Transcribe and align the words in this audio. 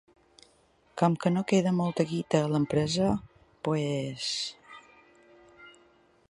Com 1.01 1.17
que 1.25 1.31
no 1.35 1.43
queda 1.51 1.73
molta 1.81 2.05
guita 2.13 2.41
a 2.45 2.47
l'empresa, 2.55 3.11
pues... 3.69 4.33